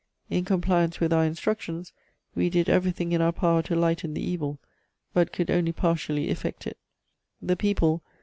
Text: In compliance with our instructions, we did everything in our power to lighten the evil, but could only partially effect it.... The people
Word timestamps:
In 0.31 0.45
compliance 0.45 0.99
with 0.99 1.13
our 1.13 1.23
instructions, 1.23 1.93
we 2.33 2.49
did 2.49 2.67
everything 2.67 3.11
in 3.11 3.21
our 3.21 3.31
power 3.31 3.61
to 3.61 3.75
lighten 3.75 4.15
the 4.15 4.23
evil, 4.27 4.57
but 5.13 5.31
could 5.31 5.51
only 5.51 5.71
partially 5.73 6.31
effect 6.31 6.65
it.... 6.65 6.79
The 7.39 7.55
people 7.55 8.01